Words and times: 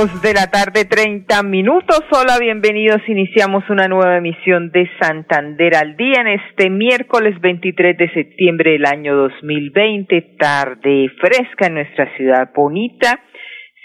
De 0.00 0.32
la 0.32 0.46
tarde, 0.46 0.86
treinta 0.86 1.42
minutos. 1.42 2.00
Hola, 2.10 2.38
bienvenidos. 2.40 3.02
Iniciamos 3.06 3.68
una 3.68 3.86
nueva 3.86 4.16
emisión 4.16 4.70
de 4.70 4.88
Santander 4.98 5.76
al 5.76 5.94
día 5.98 6.22
en 6.22 6.28
este 6.28 6.70
miércoles 6.70 7.38
23 7.38 7.98
de 7.98 8.10
septiembre 8.14 8.70
del 8.70 8.86
año 8.86 9.14
2020. 9.14 10.36
Tarde 10.38 11.10
fresca 11.20 11.66
en 11.66 11.74
nuestra 11.74 12.16
ciudad 12.16 12.50
bonita. 12.54 13.20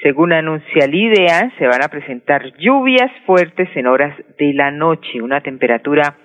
Según 0.02 0.32
anuncia 0.32 0.86
el 0.86 0.96
IDEA, 0.96 1.52
se 1.60 1.68
van 1.68 1.84
a 1.84 1.90
presentar 1.90 2.44
lluvias 2.60 3.12
fuertes 3.26 3.68
en 3.76 3.86
horas 3.86 4.16
de 4.40 4.54
la 4.54 4.72
noche, 4.72 5.22
una 5.22 5.42
temperatura 5.42 6.16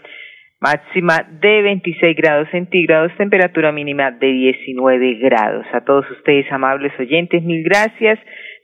máxima 0.60 1.26
de 1.40 1.62
26 1.62 2.16
grados 2.16 2.48
centígrados, 2.52 3.10
temperatura 3.16 3.72
mínima 3.72 4.12
de 4.12 4.28
19 4.28 5.14
grados. 5.14 5.66
A 5.72 5.80
todos 5.80 6.08
ustedes, 6.12 6.46
amables 6.52 6.92
oyentes, 7.00 7.42
mil 7.42 7.64
gracias 7.64 8.20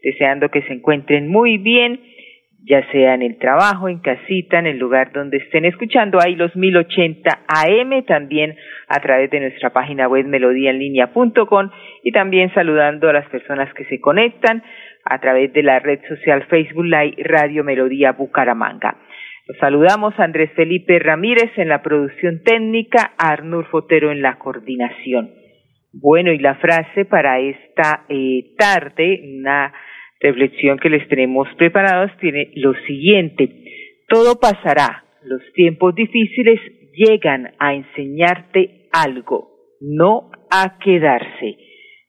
deseando 0.07 0.51
que 0.51 0.63
se 0.63 0.73
encuentren 0.73 1.27
muy 1.27 1.59
bien, 1.59 2.01
ya 2.65 2.89
sea 2.93 3.15
en 3.15 3.23
el 3.23 3.39
trabajo, 3.39 3.89
en 3.89 3.99
casita, 3.99 4.61
en 4.61 4.67
el 4.67 4.79
lugar 4.79 5.11
donde 5.13 5.39
estén 5.39 5.65
escuchando. 5.65 6.21
Hay 6.25 6.37
los 6.37 6.55
1080 6.55 7.41
AM 7.49 8.05
también 8.05 8.55
a 8.87 9.01
través 9.01 9.31
de 9.31 9.41
nuestra 9.41 9.71
página 9.71 10.07
web 10.07 10.27
melodíaenlínea.com 10.27 11.71
y 12.05 12.13
también 12.13 12.55
saludando 12.55 13.09
a 13.09 13.13
las 13.13 13.29
personas 13.31 13.73
que 13.75 13.85
se 13.87 14.01
conectan 14.01 14.63
a 15.05 15.19
través 15.19 15.53
de 15.53 15.65
la 15.65 15.81
red 15.81 15.99
social 16.09 16.45
Facebook 16.45 16.85
Live 16.85 17.17
Radio 17.25 17.65
Melodía 17.65 18.13
Bucaramanga. 18.13 18.97
Los 19.49 19.59
saludamos 19.59 20.15
Andrés 20.19 20.53
Felipe 20.55 21.01
Ramírez 21.01 21.51
en 21.57 21.69
la 21.69 21.83
producción 21.83 22.43
técnica, 22.45 23.13
a 23.19 23.37
Fotero 23.71 24.13
en 24.13 24.23
la 24.23 24.39
coordinación. 24.39 25.31
Bueno, 25.93 26.31
y 26.31 26.39
la 26.39 26.57
frase 26.57 27.07
para 27.07 27.39
esta 27.41 28.05
eh, 28.09 28.55
tarde, 28.59 29.19
una 29.39 29.73
reflexión 30.21 30.79
que 30.79 30.91
les 30.91 31.07
tenemos 31.09 31.49
preparados 31.57 32.11
tiene 32.21 32.51
lo 32.57 32.75
siguiente. 32.87 33.49
Todo 34.09 34.39
pasará. 34.41 35.05
Los 35.23 35.43
tiempos 35.55 35.95
difíciles 35.95 36.61
llegan 36.93 37.53
a 37.59 37.75
enseñarte 37.75 38.89
algo, 38.93 39.51
no 39.81 40.31
a 40.51 40.79
quedarse. 40.79 41.57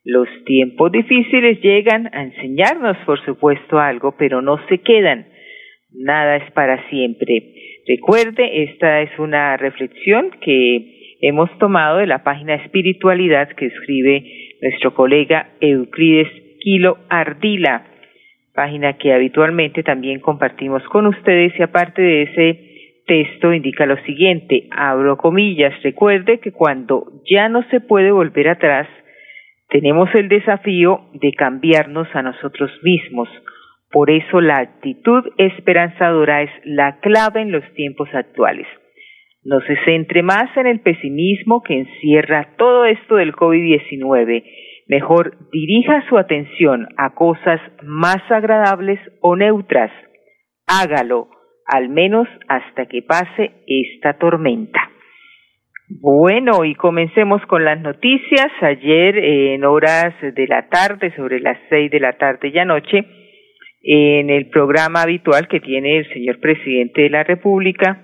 Los 0.03 0.29
tiempos 0.45 0.91
difíciles 0.91 1.59
llegan 1.61 2.09
a 2.13 2.23
enseñarnos, 2.23 2.95
por 3.05 3.23
supuesto, 3.25 3.79
algo, 3.79 4.15
pero 4.17 4.41
no 4.41 4.57
se 4.69 4.77
quedan. 4.77 5.27
Nada 5.91 6.37
es 6.37 6.51
para 6.53 6.87
siempre. 6.89 7.53
Recuerde, 7.87 8.63
esta 8.63 9.01
es 9.01 9.17
una 9.19 9.57
reflexión 9.57 10.31
que 10.41 11.17
hemos 11.21 11.49
tomado 11.57 11.97
de 11.97 12.07
la 12.07 12.23
página 12.23 12.55
Espiritualidad 12.55 13.49
que 13.49 13.65
escribe 13.65 14.23
nuestro 14.61 14.93
colega 14.93 15.49
Euclides 15.59 16.29
Kilo 16.59 16.99
Ardila 17.09 17.96
página 18.57 18.97
que 18.97 19.13
habitualmente 19.13 19.83
también 19.83 20.19
compartimos 20.19 20.81
con 20.85 21.05
ustedes 21.05 21.53
y 21.59 21.61
aparte 21.61 22.01
de 22.01 22.23
ese 22.23 23.03
texto 23.05 23.53
indica 23.53 23.85
lo 23.85 23.97
siguiente, 23.97 24.67
abro 24.71 25.15
comillas, 25.15 25.73
recuerde 25.83 26.39
que 26.39 26.51
cuando 26.51 27.21
ya 27.29 27.49
no 27.49 27.61
se 27.69 27.81
puede 27.81 28.11
volver 28.11 28.49
atrás, 28.49 28.87
tenemos 29.69 30.09
el 30.15 30.27
desafío 30.27 31.01
de 31.13 31.33
cambiarnos 31.33 32.07
a 32.15 32.23
nosotros 32.23 32.71
mismos. 32.81 33.29
Por 33.91 34.09
eso 34.09 34.41
la 34.41 34.57
actitud 34.57 35.23
esperanzadora 35.37 36.41
es 36.41 36.49
la 36.63 36.99
clave 36.99 37.41
en 37.41 37.51
los 37.51 37.63
tiempos 37.75 38.09
actuales. 38.11 38.65
No 39.43 39.61
se 39.61 39.77
centre 39.85 40.23
más 40.23 40.49
en 40.57 40.65
el 40.65 40.79
pesimismo 40.79 41.61
que 41.61 41.77
encierra 41.77 42.55
todo 42.57 42.85
esto 42.85 43.17
del 43.17 43.33
COVID-19 43.33 44.43
Mejor 44.87 45.37
dirija 45.51 46.03
su 46.07 46.17
atención 46.17 46.87
a 46.97 47.13
cosas 47.13 47.59
más 47.83 48.19
agradables 48.29 48.99
o 49.21 49.35
neutras. 49.35 49.91
Hágalo, 50.65 51.27
al 51.65 51.89
menos 51.89 52.27
hasta 52.47 52.85
que 52.85 53.01
pase 53.01 53.51
esta 53.67 54.17
tormenta. 54.17 54.79
Bueno, 55.89 56.65
y 56.65 56.75
comencemos 56.75 57.41
con 57.47 57.63
las 57.63 57.79
noticias. 57.79 58.47
Ayer, 58.61 59.17
en 59.17 59.63
horas 59.63 60.13
de 60.21 60.47
la 60.47 60.67
tarde, 60.67 61.13
sobre 61.15 61.39
las 61.39 61.57
seis 61.69 61.89
de 61.91 61.99
la 61.99 62.13
tarde 62.17 62.49
y 62.49 62.57
anoche, 62.57 63.05
en 63.81 64.29
el 64.29 64.49
programa 64.49 65.03
habitual 65.03 65.47
que 65.47 65.61
tiene 65.61 65.99
el 65.99 66.09
señor 66.09 66.39
presidente 66.39 67.03
de 67.03 67.09
la 67.09 67.23
República, 67.23 68.03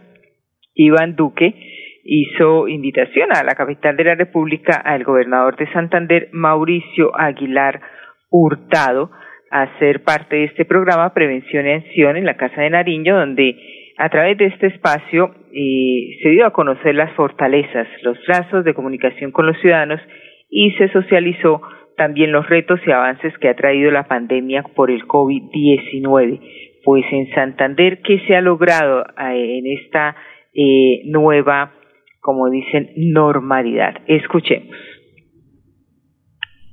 Iván 0.73 1.15
Duque, 1.15 1.53
hizo 2.03 2.67
invitación 2.67 3.29
a 3.31 3.43
la 3.43 3.55
capital 3.55 3.95
de 3.95 4.03
la 4.03 4.15
República 4.15 4.75
al 4.75 5.03
gobernador 5.03 5.55
de 5.55 5.71
Santander, 5.71 6.29
Mauricio 6.31 7.11
Aguilar 7.17 7.81
Hurtado, 8.29 9.11
a 9.51 9.77
ser 9.79 10.03
parte 10.03 10.35
de 10.35 10.43
este 10.45 10.65
programa 10.65 11.13
Prevención 11.13 11.67
y 11.67 11.71
Acción 11.71 12.17
en 12.17 12.25
la 12.25 12.37
Casa 12.37 12.61
de 12.61 12.71
Nariño, 12.71 13.15
donde 13.15 13.55
a 13.97 14.09
través 14.09 14.37
de 14.37 14.47
este 14.47 14.67
espacio 14.67 15.35
eh, 15.53 16.17
se 16.21 16.29
dio 16.29 16.45
a 16.45 16.53
conocer 16.53 16.95
las 16.95 17.13
fortalezas, 17.13 17.87
los 18.01 18.17
lazos 18.27 18.65
de 18.65 18.73
comunicación 18.73 19.31
con 19.31 19.45
los 19.45 19.59
ciudadanos 19.61 20.01
y 20.49 20.71
se 20.71 20.89
socializó 20.89 21.61
también 21.95 22.31
los 22.31 22.49
retos 22.49 22.79
y 22.87 22.91
avances 22.91 23.37
que 23.37 23.49
ha 23.49 23.55
traído 23.55 23.91
la 23.91 24.07
pandemia 24.07 24.63
por 24.75 24.89
el 24.89 25.03
COVID-19. 25.05 26.39
Pues 26.83 27.05
en 27.11 27.29
Santander, 27.35 28.01
¿qué 28.01 28.19
se 28.27 28.35
ha 28.35 28.41
logrado 28.41 29.03
eh, 29.03 29.59
en 29.59 29.67
esta 29.67 30.15
eh, 30.53 31.03
nueva 31.05 31.71
como 32.23 32.49
dicen, 32.49 32.89
normalidad. 32.95 33.95
Escuchemos. 34.07 34.73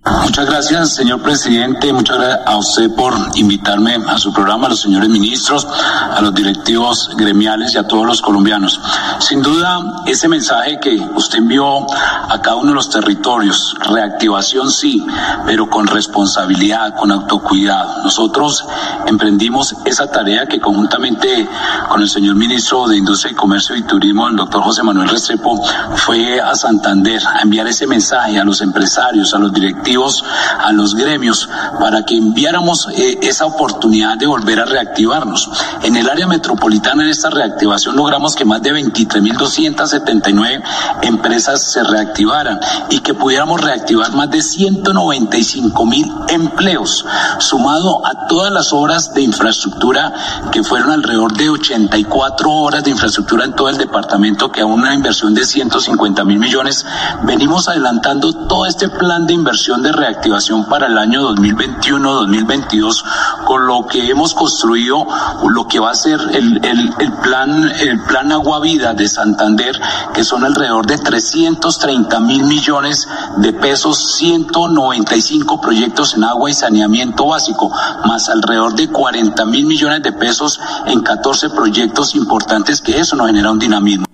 Muchas 0.02 0.46
gracias, 0.46 0.94
señor 0.94 1.20
presidente. 1.20 1.92
Muchas 1.92 2.16
gracias 2.16 2.46
a 2.46 2.56
usted 2.56 2.90
por 2.94 3.12
invitarme 3.34 3.96
a 4.08 4.16
su 4.16 4.32
programa, 4.32 4.66
a 4.66 4.70
los 4.70 4.80
señores 4.80 5.10
ministros, 5.10 5.66
a 5.66 6.18
los 6.22 6.34
directivos 6.34 7.10
gremiales 7.18 7.74
y 7.74 7.78
a 7.78 7.86
todos 7.86 8.06
los 8.06 8.22
colombianos. 8.22 8.80
Sin 9.18 9.42
duda, 9.42 10.02
ese 10.06 10.26
mensaje 10.26 10.80
que 10.80 10.96
usted 11.14 11.40
envió 11.40 11.86
a 11.92 12.40
cada 12.40 12.56
uno 12.56 12.68
de 12.68 12.76
los 12.76 12.88
territorios, 12.88 13.76
reactivación 13.90 14.70
sí, 14.70 15.04
pero 15.44 15.68
con 15.68 15.86
responsabilidad, 15.86 16.96
con 16.96 17.12
autocuidado. 17.12 18.02
Nosotros 18.02 18.64
emprendimos 19.06 19.76
esa 19.84 20.10
tarea 20.10 20.46
que 20.46 20.60
conjuntamente 20.60 21.46
con 21.90 22.00
el 22.00 22.08
señor 22.08 22.36
ministro 22.36 22.88
de 22.88 22.96
Industria 22.96 23.32
y 23.32 23.34
Comercio 23.34 23.76
y 23.76 23.82
Turismo, 23.82 24.28
el 24.28 24.36
doctor 24.36 24.62
José 24.62 24.82
Manuel 24.82 25.10
Restrepo, 25.10 25.62
fue 25.96 26.40
a 26.40 26.54
Santander 26.54 27.20
a 27.26 27.42
enviar 27.42 27.66
ese 27.66 27.86
mensaje 27.86 28.38
a 28.38 28.44
los 28.44 28.62
empresarios, 28.62 29.34
a 29.34 29.38
los 29.38 29.52
directivos 29.52 29.89
a 29.98 30.72
los 30.72 30.94
gremios 30.94 31.48
para 31.80 32.04
que 32.04 32.16
enviáramos 32.16 32.86
eh, 32.94 33.18
esa 33.22 33.46
oportunidad 33.46 34.16
de 34.16 34.26
volver 34.26 34.60
a 34.60 34.64
reactivarnos. 34.64 35.50
En 35.82 35.96
el 35.96 36.08
área 36.08 36.28
metropolitana, 36.28 37.02
en 37.02 37.10
esta 37.10 37.28
reactivación, 37.30 37.96
logramos 37.96 38.36
que 38.36 38.44
más 38.44 38.62
de 38.62 38.72
23.279 38.72 40.62
empresas 41.02 41.72
se 41.72 41.82
reactivaran 41.82 42.60
y 42.90 43.00
que 43.00 43.14
pudiéramos 43.14 43.60
reactivar 43.60 44.12
más 44.12 44.30
de 44.30 44.38
195.000 44.38 46.30
empleos, 46.30 47.04
sumado 47.38 48.06
a 48.06 48.28
todas 48.28 48.52
las 48.52 48.72
obras 48.72 49.12
de 49.12 49.22
infraestructura 49.22 50.12
que 50.52 50.62
fueron 50.62 50.92
alrededor 50.92 51.32
de 51.32 51.50
84 51.50 52.50
horas 52.50 52.84
de 52.84 52.90
infraestructura 52.90 53.44
en 53.44 53.54
todo 53.54 53.68
el 53.68 53.78
departamento, 53.78 54.52
que 54.52 54.60
a 54.60 54.66
una 54.66 54.94
inversión 54.94 55.34
de 55.34 55.44
150 55.44 56.24
mil 56.24 56.38
millones. 56.38 56.86
Venimos 57.24 57.68
adelantando 57.68 58.32
todo 58.32 58.66
este 58.66 58.88
plan 58.88 59.26
de 59.26 59.34
inversión 59.34 59.79
de 59.82 59.92
reactivación 59.92 60.66
para 60.66 60.86
el 60.86 60.98
año 60.98 61.22
2021-2022, 61.34 63.04
con 63.44 63.66
lo 63.66 63.86
que 63.86 64.10
hemos 64.10 64.34
construido 64.34 65.06
lo 65.48 65.66
que 65.66 65.78
va 65.78 65.90
a 65.90 65.94
ser 65.94 66.20
el, 66.32 66.60
el, 66.64 67.12
plan, 67.22 67.70
el 67.80 68.00
plan 68.04 68.32
Agua 68.32 68.60
Vida 68.60 68.94
de 68.94 69.08
Santander, 69.08 69.80
que 70.14 70.24
son 70.24 70.44
alrededor 70.44 70.86
de 70.86 70.98
330 70.98 72.20
mil 72.20 72.44
millones 72.44 73.08
de 73.36 73.52
pesos, 73.52 74.16
195 74.16 75.60
proyectos 75.60 76.14
en 76.14 76.24
agua 76.24 76.50
y 76.50 76.54
saneamiento 76.54 77.26
básico, 77.26 77.70
más 78.04 78.28
alrededor 78.28 78.74
de 78.74 78.88
40 78.88 79.44
mil 79.46 79.66
millones 79.66 80.02
de 80.02 80.12
pesos 80.12 80.60
en 80.86 81.00
14 81.00 81.50
proyectos 81.50 82.14
importantes, 82.14 82.80
que 82.80 82.98
eso 82.98 83.16
nos 83.16 83.26
genera 83.26 83.50
un 83.50 83.58
dinamismo. 83.58 84.06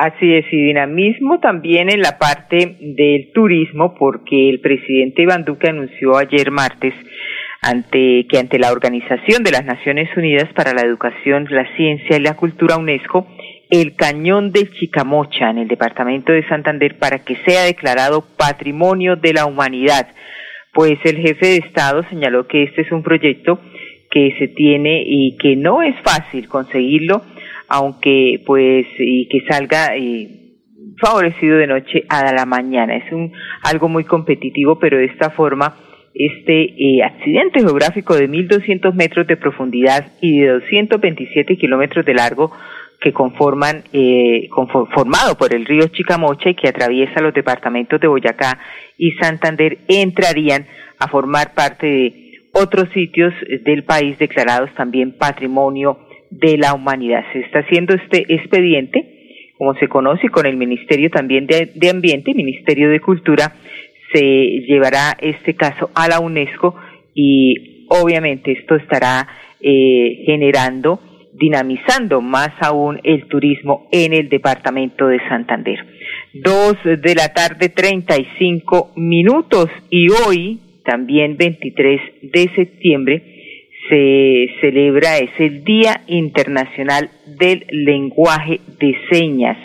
Así 0.00 0.32
es, 0.32 0.44
y 0.52 0.56
dinamismo 0.56 1.40
también 1.40 1.90
en 1.90 2.00
la 2.00 2.18
parte 2.18 2.76
del 2.78 3.32
turismo, 3.32 3.96
porque 3.98 4.48
el 4.48 4.60
presidente 4.60 5.22
Iván 5.22 5.44
Duque 5.44 5.70
anunció 5.70 6.16
ayer 6.16 6.52
martes 6.52 6.94
ante 7.62 8.24
que 8.28 8.38
ante 8.38 8.60
la 8.60 8.70
Organización 8.70 9.42
de 9.42 9.50
las 9.50 9.64
Naciones 9.64 10.08
Unidas 10.16 10.52
para 10.54 10.72
la 10.72 10.82
Educación, 10.82 11.48
la 11.50 11.66
Ciencia 11.74 12.16
y 12.16 12.20
la 12.20 12.36
Cultura 12.36 12.76
UNESCO, 12.76 13.26
el 13.70 13.96
cañón 13.96 14.52
de 14.52 14.70
Chicamocha 14.70 15.50
en 15.50 15.58
el 15.58 15.66
departamento 15.66 16.30
de 16.30 16.46
Santander 16.46 16.96
para 17.00 17.24
que 17.24 17.34
sea 17.44 17.64
declarado 17.64 18.24
Patrimonio 18.36 19.16
de 19.16 19.32
la 19.32 19.46
Humanidad. 19.46 20.06
Pues 20.74 21.00
el 21.02 21.16
jefe 21.16 21.44
de 21.44 21.56
Estado 21.56 22.04
señaló 22.08 22.46
que 22.46 22.62
este 22.62 22.82
es 22.82 22.92
un 22.92 23.02
proyecto 23.02 23.60
que 24.12 24.32
se 24.38 24.46
tiene 24.46 25.02
y 25.04 25.36
que 25.38 25.56
no 25.56 25.82
es 25.82 25.96
fácil 26.04 26.48
conseguirlo 26.48 27.24
aunque 27.68 28.42
pues 28.46 28.86
y 28.98 29.28
que 29.28 29.42
salga 29.48 29.96
eh, 29.96 30.38
favorecido 31.00 31.58
de 31.58 31.66
noche 31.66 32.04
a 32.08 32.32
la 32.32 32.46
mañana. 32.46 32.96
Es 32.96 33.12
un 33.12 33.32
algo 33.62 33.88
muy 33.88 34.04
competitivo, 34.04 34.78
pero 34.78 34.98
de 34.98 35.06
esta 35.06 35.30
forma 35.30 35.76
este 36.14 36.74
eh, 36.76 37.02
accidente 37.04 37.60
geográfico 37.60 38.16
de 38.16 38.28
1.200 38.28 38.92
metros 38.94 39.26
de 39.26 39.36
profundidad 39.36 40.12
y 40.20 40.40
de 40.40 40.48
227 40.48 41.56
kilómetros 41.56 42.04
de 42.04 42.14
largo 42.14 42.50
que 43.00 43.12
conforman, 43.12 43.84
eh, 43.92 44.48
formado 44.92 45.36
por 45.36 45.54
el 45.54 45.64
río 45.64 45.86
Chicamocha 45.86 46.50
y 46.50 46.56
que 46.56 46.68
atraviesa 46.68 47.20
los 47.20 47.32
departamentos 47.32 48.00
de 48.00 48.08
Boyacá 48.08 48.58
y 48.96 49.12
Santander, 49.12 49.78
entrarían 49.86 50.66
a 50.98 51.06
formar 51.06 51.54
parte 51.54 51.86
de 51.86 52.32
otros 52.52 52.88
sitios 52.92 53.32
del 53.64 53.84
país 53.84 54.18
declarados 54.18 54.74
también 54.74 55.16
patrimonio 55.16 56.07
de 56.30 56.58
la 56.58 56.74
humanidad. 56.74 57.24
Se 57.32 57.40
está 57.40 57.60
haciendo 57.60 57.94
este 57.94 58.24
expediente, 58.32 59.52
como 59.56 59.74
se 59.74 59.88
conoce, 59.88 60.28
con 60.28 60.46
el 60.46 60.56
Ministerio 60.56 61.10
también 61.10 61.46
de, 61.46 61.70
de 61.74 61.90
Ambiente, 61.90 62.34
Ministerio 62.34 62.90
de 62.90 63.00
Cultura, 63.00 63.54
se 64.12 64.22
llevará 64.66 65.16
este 65.20 65.54
caso 65.54 65.90
a 65.94 66.08
la 66.08 66.20
UNESCO 66.20 66.74
y 67.14 67.86
obviamente 67.88 68.52
esto 68.52 68.76
estará 68.76 69.26
eh, 69.60 70.22
generando, 70.24 71.00
dinamizando 71.32 72.20
más 72.20 72.50
aún 72.60 73.00
el 73.04 73.26
turismo 73.26 73.88
en 73.92 74.12
el 74.12 74.28
departamento 74.28 75.08
de 75.08 75.18
Santander. 75.28 75.78
Dos 76.32 76.76
de 76.84 77.14
la 77.14 77.32
tarde, 77.32 77.68
treinta 77.68 78.16
y 78.16 78.26
cinco 78.38 78.92
minutos 78.96 79.68
y 79.90 80.08
hoy, 80.10 80.60
también 80.84 81.36
23 81.36 82.00
de 82.22 82.50
septiembre, 82.54 83.37
se 83.88 84.48
celebra 84.60 85.18
es 85.18 85.30
el 85.38 85.64
Día 85.64 86.02
Internacional 86.06 87.10
del 87.26 87.64
Lenguaje 87.70 88.60
de 88.78 88.96
Señas, 89.10 89.56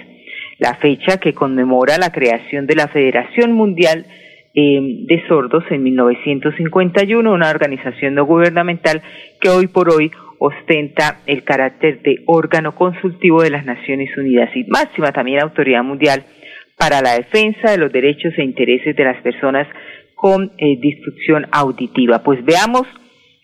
la 0.60 0.76
fecha 0.76 1.18
que 1.18 1.34
conmemora 1.34 1.98
la 1.98 2.12
creación 2.12 2.66
de 2.68 2.76
la 2.76 2.88
Federación 2.88 3.52
Mundial 3.52 4.06
em, 4.54 5.06
de 5.06 5.28
Sordos 5.28 5.64
en 5.70 5.84
1951, 5.84 7.32
una 7.32 7.50
organización 7.50 8.16
no 8.16 8.26
gubernamental 8.26 9.02
que 9.42 9.50
hoy 9.50 9.68
por 9.68 9.90
hoy 9.90 10.12
ostenta 10.40 11.20
el 11.26 11.44
carácter 11.44 12.02
de 12.02 12.24
órgano 12.26 12.76
consultivo 12.76 13.42
de 13.42 13.50
las 13.50 13.66
Naciones 13.66 14.16
Unidas 14.18 14.50
y 14.56 14.64
máxima 14.66 15.12
también 15.12 15.42
autoridad 15.42 15.84
mundial 15.84 16.24
para 16.78 17.02
la 17.02 17.14
defensa 17.14 17.72
de 17.72 17.78
los 17.78 17.92
derechos 17.92 18.34
e 18.38 18.44
intereses 18.44 18.96
de 18.96 19.04
las 19.04 19.22
personas 19.22 19.68
con 20.16 20.52
eh, 20.58 20.80
auditiva. 21.52 22.24
Pues 22.24 22.44
veamos 22.44 22.88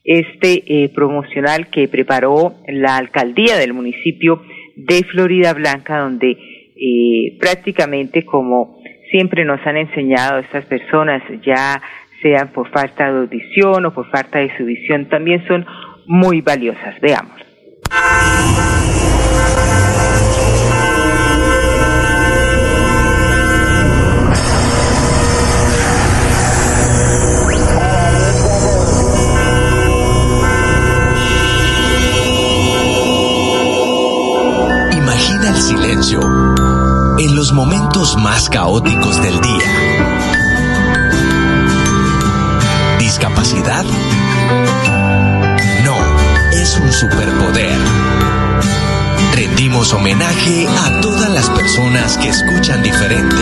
este 0.03 0.63
eh, 0.65 0.89
promocional 0.89 1.69
que 1.69 1.87
preparó 1.87 2.55
la 2.67 2.97
alcaldía 2.97 3.57
del 3.57 3.73
municipio 3.73 4.41
de 4.75 5.03
Florida 5.03 5.53
Blanca, 5.53 5.99
donde 5.99 6.31
eh, 6.31 7.37
prácticamente 7.39 8.23
como 8.23 8.79
siempre 9.11 9.43
nos 9.45 9.65
han 9.65 9.77
enseñado 9.77 10.39
estas 10.39 10.65
personas, 10.65 11.21
ya 11.45 11.81
sean 12.21 12.49
por 12.49 12.69
falta 12.69 13.11
de 13.11 13.19
audición 13.19 13.85
o 13.85 13.93
por 13.93 14.09
falta 14.09 14.39
de 14.39 14.55
su 14.57 14.65
visión, 14.65 15.07
también 15.09 15.45
son 15.47 15.65
muy 16.05 16.41
valiosas. 16.41 16.99
Veamos. 17.01 17.39
En 36.01 37.35
los 37.35 37.51
momentos 37.51 38.15
más 38.23 38.49
caóticos 38.49 39.21
del 39.21 39.33
día. 39.41 39.65
¿Discapacidad? 42.99 43.83
No, 45.83 45.97
es 46.53 46.79
un 46.79 46.89
superpoder. 46.93 47.77
Rendimos 49.35 49.93
homenaje 49.93 50.67
a 50.69 51.01
todas 51.01 51.33
las 51.33 51.49
personas 51.49 52.17
que 52.17 52.29
escuchan 52.29 52.81
diferente. 52.81 53.35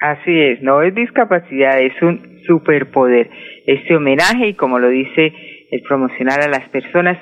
Así 0.00 0.40
es, 0.40 0.62
no 0.62 0.80
es 0.80 0.94
discapacidad, 0.94 1.78
es 1.78 2.00
un 2.00 2.40
superpoder. 2.46 3.28
Este 3.66 3.96
homenaje 3.96 4.48
y 4.48 4.54
como 4.54 4.78
lo 4.78 4.88
dice 4.88 5.32
el 5.70 5.82
promocionar 5.82 6.42
a 6.42 6.48
las 6.48 6.68
personas 6.70 7.18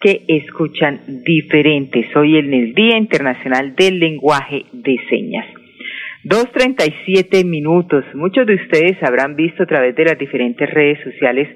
que 0.00 0.22
escuchan 0.28 1.00
diferentes. 1.24 2.14
Hoy 2.16 2.36
en 2.38 2.52
el 2.52 2.74
Día 2.74 2.96
Internacional 2.96 3.76
del 3.76 4.00
Lenguaje 4.00 4.64
de 4.72 4.96
Señas. 5.08 5.46
2.37 6.24 7.44
minutos. 7.44 8.04
Muchos 8.14 8.46
de 8.46 8.54
ustedes 8.54 9.02
habrán 9.02 9.36
visto 9.36 9.64
a 9.64 9.66
través 9.66 9.94
de 9.96 10.04
las 10.04 10.18
diferentes 10.18 10.68
redes 10.70 10.98
sociales 11.02 11.48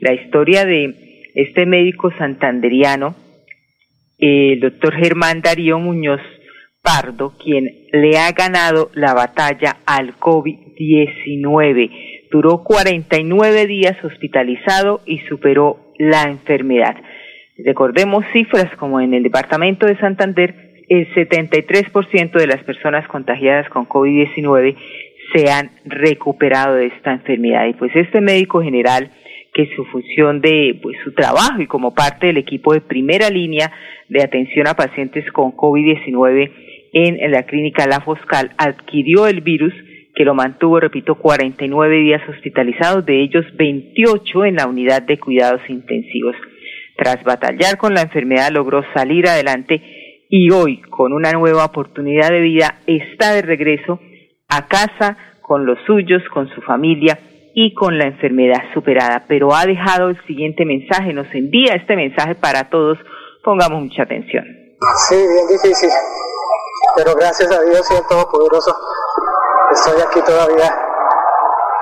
la 0.00 0.12
historia 0.12 0.64
de 0.64 0.94
este 1.34 1.66
médico 1.66 2.12
santanderiano, 2.16 3.16
el 4.18 4.60
doctor 4.60 4.94
Germán 4.94 5.40
Darío 5.40 5.78
Muñoz 5.78 6.20
Pardo, 6.82 7.34
quien 7.42 7.86
le 7.92 8.18
ha 8.18 8.30
ganado 8.32 8.90
la 8.94 9.14
batalla 9.14 9.78
al 9.86 10.14
COVID-19. 10.16 12.13
Duró 12.34 12.64
49 12.64 13.68
días 13.68 13.96
hospitalizado 14.02 15.02
y 15.06 15.20
superó 15.28 15.92
la 16.00 16.24
enfermedad. 16.24 16.96
Recordemos 17.64 18.24
cifras 18.32 18.74
como 18.76 19.00
en 19.00 19.14
el 19.14 19.22
departamento 19.22 19.86
de 19.86 19.96
Santander, 19.98 20.52
el 20.88 21.06
73% 21.14 22.32
de 22.32 22.46
las 22.48 22.60
personas 22.64 23.06
contagiadas 23.06 23.68
con 23.68 23.86
COVID-19 23.86 24.74
se 25.32 25.48
han 25.48 25.70
recuperado 25.84 26.74
de 26.74 26.86
esta 26.86 27.12
enfermedad. 27.12 27.68
Y 27.68 27.74
pues 27.74 27.94
este 27.94 28.20
médico 28.20 28.60
general, 28.60 29.12
que 29.52 29.68
su 29.76 29.84
función 29.84 30.40
de 30.40 30.76
pues, 30.82 30.96
su 31.04 31.14
trabajo 31.14 31.62
y 31.62 31.68
como 31.68 31.94
parte 31.94 32.26
del 32.26 32.38
equipo 32.38 32.74
de 32.74 32.80
primera 32.80 33.30
línea 33.30 33.70
de 34.08 34.24
atención 34.24 34.66
a 34.66 34.74
pacientes 34.74 35.24
con 35.30 35.52
COVID-19 35.52 36.50
en 36.94 37.30
la 37.30 37.44
clínica 37.44 37.86
La 37.86 38.00
Foscal, 38.00 38.50
adquirió 38.58 39.28
el 39.28 39.40
virus 39.40 39.72
que 40.14 40.24
lo 40.24 40.34
mantuvo, 40.34 40.78
repito, 40.78 41.16
49 41.16 41.96
días 41.96 42.22
hospitalizados, 42.28 43.04
de 43.04 43.22
ellos 43.22 43.44
28 43.56 44.44
en 44.44 44.56
la 44.56 44.66
unidad 44.66 45.02
de 45.02 45.18
cuidados 45.18 45.60
intensivos. 45.68 46.36
Tras 46.96 47.22
batallar 47.24 47.76
con 47.76 47.94
la 47.94 48.02
enfermedad 48.02 48.50
logró 48.52 48.82
salir 48.94 49.26
adelante 49.26 49.82
y 50.28 50.50
hoy, 50.52 50.80
con 50.82 51.12
una 51.12 51.32
nueva 51.32 51.64
oportunidad 51.64 52.28
de 52.28 52.40
vida, 52.40 52.78
está 52.86 53.32
de 53.32 53.42
regreso 53.42 53.98
a 54.48 54.68
casa 54.68 55.16
con 55.42 55.66
los 55.66 55.78
suyos, 55.86 56.22
con 56.32 56.48
su 56.54 56.60
familia 56.62 57.18
y 57.54 57.74
con 57.74 57.98
la 57.98 58.06
enfermedad 58.06 58.62
superada. 58.72 59.24
Pero 59.26 59.54
ha 59.54 59.66
dejado 59.66 60.10
el 60.10 60.26
siguiente 60.26 60.64
mensaje, 60.64 61.12
nos 61.12 61.26
envía 61.34 61.74
este 61.74 61.96
mensaje 61.96 62.36
para 62.36 62.70
todos, 62.70 62.98
pongamos 63.42 63.82
mucha 63.82 64.04
atención. 64.04 64.44
Sí, 65.08 65.16
bien 65.16 65.46
difícil, 65.48 65.90
pero 66.96 67.14
gracias 67.16 67.50
a 67.50 67.62
Dios 67.62 67.90
y 67.90 67.94
al 67.94 68.06
Todopoderoso 68.08 68.74
estoy 69.74 70.00
aquí 70.00 70.22
todavía 70.22 70.70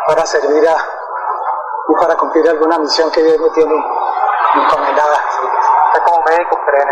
para 0.07 0.25
servir 0.25 0.67
a, 0.67 0.77
y 1.89 1.95
para 2.01 2.17
cumplir 2.17 2.49
alguna 2.49 2.79
misión 2.79 3.11
que 3.11 3.23
Dios 3.23 3.39
me 3.39 3.51
tiene 3.51 3.75
encomendada. 4.55 5.19
como 6.05 6.25
médico 6.25 6.59
creen 6.67 6.89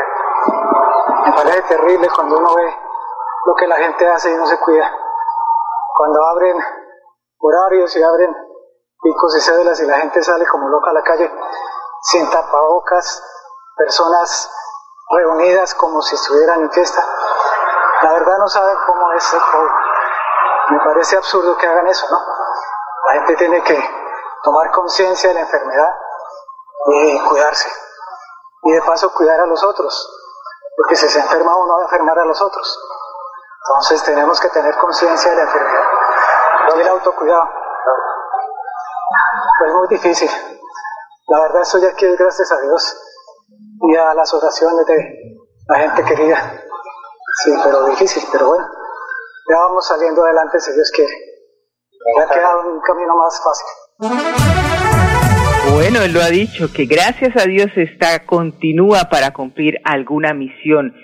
Me 1.25 1.33
parece 1.33 1.63
terrible 1.63 2.09
cuando 2.15 2.39
uno 2.39 2.55
ve 2.55 2.77
lo 3.47 3.55
que 3.55 3.67
la 3.67 3.77
gente 3.77 4.09
hace 4.09 4.31
y 4.31 4.37
no 4.37 4.47
se 4.47 4.59
cuida. 4.61 4.91
Cuando 5.95 6.21
abren 6.27 6.57
horarios 7.39 7.97
y 7.97 8.03
abren 8.03 8.37
picos 9.03 9.37
y 9.37 9.41
cédulas 9.41 9.81
y 9.81 9.87
la 9.87 9.97
gente 9.99 10.23
sale 10.23 10.47
como 10.47 10.69
loca 10.69 10.91
a 10.91 10.95
la 10.95 11.03
calle 11.03 11.33
sin 12.03 12.31
tapabocas, 12.31 13.23
personas 13.77 14.51
reunidas 15.11 15.75
como 15.75 16.03
si 16.03 16.15
estuvieran 16.15 16.61
en 16.63 16.71
fiesta. 16.71 17.03
La 18.03 18.13
verdad 18.13 18.37
no 18.39 18.49
saben 18.49 18.77
cómo 18.87 19.13
es 19.13 19.33
el 19.33 19.41
COVID 19.41 20.00
me 20.71 20.79
parece 20.79 21.17
absurdo 21.17 21.57
que 21.57 21.67
hagan 21.67 21.87
eso, 21.87 22.07
¿no? 22.11 22.19
La 23.09 23.15
gente 23.15 23.37
tiene 23.37 23.63
que 23.63 23.79
tomar 24.43 24.71
conciencia 24.71 25.29
de 25.31 25.35
la 25.35 25.41
enfermedad 25.41 25.91
eh, 26.87 27.21
cuidarse 27.29 27.69
y 28.63 28.73
de 28.73 28.83
paso 28.83 29.13
cuidar 29.13 29.41
a 29.41 29.47
los 29.47 29.63
otros, 29.65 30.09
porque 30.77 30.97
si 30.97 31.09
se 31.09 31.21
enferma 31.21 31.57
uno 31.57 31.75
va 31.75 31.81
a 31.81 31.85
enfermar 31.85 32.19
a 32.19 32.25
los 32.25 32.41
otros. 32.41 32.79
Entonces 33.67 34.03
tenemos 34.05 34.41
que 34.41 34.49
tener 34.49 34.77
conciencia 34.77 35.31
de 35.31 35.37
la 35.37 35.43
enfermedad. 35.43 35.85
Luego 36.67 36.81
el 36.81 36.89
autocuidado. 36.89 37.49
Es 39.67 39.75
muy 39.75 39.89
difícil. 39.89 40.31
La 41.29 41.41
verdad 41.41 41.63
estoy 41.63 41.85
aquí 41.85 42.07
gracias 42.17 42.51
a 42.53 42.61
Dios 42.61 42.97
y 43.83 43.97
a 43.97 44.15
las 44.15 44.33
oraciones 44.33 44.87
de 44.87 45.41
la 45.69 45.79
gente 45.79 46.05
querida. 46.05 46.53
Sí, 47.45 47.55
pero 47.63 47.85
difícil, 47.85 48.27
pero 48.33 48.49
bueno. 48.49 48.80
Ya 49.51 49.57
vamos 49.57 49.85
saliendo 49.85 50.23
adelante 50.23 50.61
si 50.61 50.73
Dios 50.73 50.93
quiere. 50.95 51.11
Ya 52.19 52.27
queda 52.33 52.57
un 52.71 52.81
camino 52.81 53.15
más 53.17 53.43
fácil. 53.43 53.67
Bueno, 55.75 56.03
él 56.03 56.13
lo 56.13 56.21
ha 56.21 56.31
dicho, 56.31 56.73
que 56.73 56.85
gracias 56.85 57.37
a 57.37 57.49
Dios 57.49 57.67
está, 57.75 58.25
continúa 58.27 59.09
para 59.11 59.33
cumplir 59.33 59.81
alguna 59.83 60.35
misión 60.35 60.95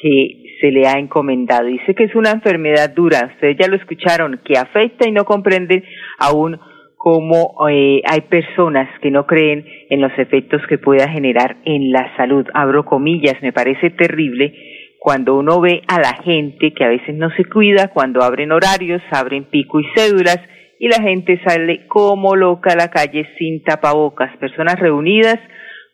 que 0.00 0.56
se 0.62 0.70
le 0.70 0.88
ha 0.88 0.98
encomendado. 0.98 1.66
Dice 1.66 1.94
que 1.94 2.04
es 2.04 2.14
una 2.14 2.30
enfermedad 2.30 2.88
dura, 2.88 3.32
ustedes 3.34 3.58
ya 3.60 3.68
lo 3.68 3.76
escucharon, 3.76 4.40
que 4.46 4.56
afecta 4.56 5.06
y 5.06 5.12
no 5.12 5.26
comprende 5.26 5.84
aún 6.18 6.58
cómo 6.96 7.54
eh, 7.68 8.00
hay 8.06 8.22
personas 8.22 8.88
que 9.02 9.10
no 9.10 9.26
creen 9.26 9.66
en 9.90 10.00
los 10.00 10.12
efectos 10.18 10.62
que 10.70 10.78
pueda 10.78 11.06
generar 11.06 11.58
en 11.66 11.92
la 11.92 12.16
salud. 12.16 12.46
Abro 12.54 12.86
comillas, 12.86 13.42
me 13.42 13.52
parece 13.52 13.90
terrible 13.90 14.54
cuando 15.00 15.38
uno 15.38 15.62
ve 15.62 15.80
a 15.88 15.98
la 15.98 16.22
gente 16.22 16.74
que 16.74 16.84
a 16.84 16.88
veces 16.88 17.14
no 17.14 17.30
se 17.30 17.46
cuida, 17.46 17.88
cuando 17.88 18.22
abren 18.22 18.52
horarios, 18.52 19.00
abren 19.10 19.44
pico 19.44 19.80
y 19.80 19.86
cédulas 19.96 20.38
y 20.78 20.88
la 20.88 21.00
gente 21.00 21.40
sale 21.42 21.86
como 21.86 22.36
loca 22.36 22.74
a 22.74 22.76
la 22.76 22.90
calle 22.90 23.26
sin 23.38 23.62
tapabocas, 23.62 24.36
personas 24.36 24.78
reunidas 24.78 25.40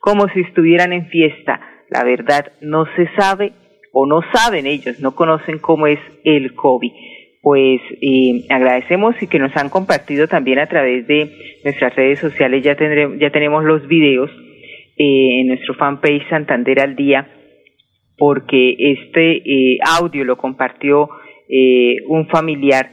como 0.01 0.27
si 0.31 0.41
estuvieran 0.41 0.93
en 0.93 1.07
fiesta. 1.07 1.61
La 1.89 2.03
verdad 2.03 2.51
no 2.61 2.85
se 2.97 3.09
sabe 3.17 3.53
o 3.93 4.07
no 4.07 4.23
saben 4.35 4.67
ellos, 4.67 4.99
no 4.99 5.15
conocen 5.15 5.61
cómo 5.61 5.87
es 5.87 6.01
el 6.25 6.57
COVID. 6.57 6.91
Pues 7.43 7.81
eh, 8.03 8.45
agradecemos 8.51 9.15
y 9.23 9.29
que 9.29 9.39
nos 9.39 9.57
han 9.57 9.69
compartido 9.69 10.27
también 10.27 10.59
a 10.59 10.67
través 10.67 11.07
de 11.07 11.31
nuestras 11.63 11.95
redes 11.95 12.19
sociales, 12.19 12.65
ya, 12.65 12.75
tendremos, 12.75 13.21
ya 13.21 13.31
tenemos 13.31 13.63
los 13.63 13.87
videos 13.87 14.33
eh, 14.97 15.43
en 15.43 15.47
nuestro 15.47 15.75
fanpage 15.75 16.29
Santander 16.29 16.81
al 16.81 16.97
Día 16.97 17.29
porque 18.17 18.77
este 18.79 19.37
eh, 19.37 19.79
audio 19.99 20.25
lo 20.25 20.37
compartió 20.37 21.09
eh, 21.49 21.97
un 22.09 22.29
familiar 22.29 22.91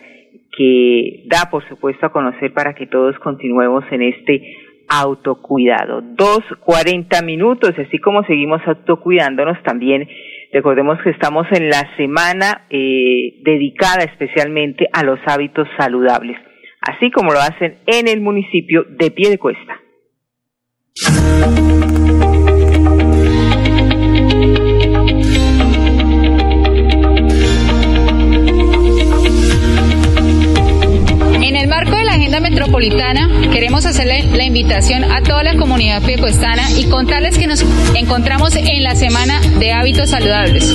que 0.55 1.23
da, 1.25 1.49
por 1.49 1.67
supuesto, 1.67 2.05
a 2.05 2.11
conocer 2.11 2.53
para 2.53 2.75
que 2.75 2.85
todos 2.87 3.17
continuemos 3.19 3.83
en 3.91 4.03
este 4.03 4.41
autocuidado. 4.87 6.01
Dos 6.01 6.43
cuarenta 6.59 7.21
minutos, 7.21 7.71
así 7.77 7.97
como 7.97 8.23
seguimos 8.25 8.61
autocuidándonos 8.65 9.61
también. 9.63 10.07
Recordemos 10.51 10.99
que 11.03 11.09
estamos 11.09 11.47
en 11.51 11.69
la 11.69 11.95
semana 11.97 12.67
eh, 12.69 13.41
dedicada 13.43 14.03
especialmente 14.03 14.87
a 14.93 15.03
los 15.03 15.19
hábitos 15.25 15.67
saludables, 15.79 16.37
así 16.81 17.09
como 17.09 17.31
lo 17.31 17.39
hacen 17.39 17.79
en 17.87 18.07
el 18.07 18.21
municipio 18.21 18.85
de 18.87 19.09
Piedecuesta. 19.09 19.79
Metropolitana, 32.83 33.42
queremos 33.53 33.85
hacerle 33.85 34.23
la 34.33 34.43
invitación 34.45 35.03
a 35.03 35.21
toda 35.21 35.43
la 35.43 35.55
comunidad 35.55 36.01
piecuestana 36.01 36.71
y 36.71 36.85
contarles 36.85 37.37
que 37.37 37.45
nos 37.45 37.63
encontramos 37.93 38.55
en 38.55 38.83
la 38.83 38.95
Semana 38.95 39.39
de 39.59 39.71
Hábitos 39.71 40.09
Saludables. 40.09 40.73